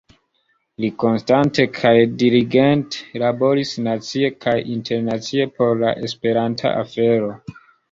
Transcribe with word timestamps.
Li 0.85 0.89
konstante 1.01 1.65
kaj 1.79 1.91
diligente 2.23 3.21
laboris 3.25 3.75
nacie 3.89 4.33
kaj 4.47 4.57
internacie 4.79 5.49
por 5.61 5.81
la 5.85 5.95
esperanta 6.11 6.77
afero. 6.83 7.33